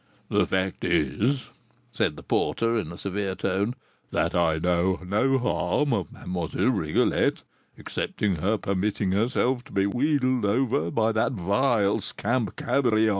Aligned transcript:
"The 0.29 0.47
fact 0.47 0.83
is," 0.83 1.45
said 1.91 2.15
the 2.15 2.23
porter, 2.23 2.75
in 2.75 2.91
a 2.91 2.97
severe 2.97 3.35
tone, 3.35 3.75
"that 4.09 4.33
I 4.33 4.57
know 4.57 4.99
no 5.05 5.37
harm 5.37 5.93
of 5.93 6.09
Mlle. 6.27 6.47
Rigolette, 6.71 7.43
excepting 7.77 8.37
her 8.37 8.57
permitting 8.57 9.11
herself 9.11 9.63
to 9.65 9.71
be 9.71 9.85
wheedled 9.85 10.43
over 10.45 10.89
by 10.89 11.11
that 11.11 11.33
vile 11.33 11.99
scamp, 11.99 12.55
Cabrion." 12.55 13.09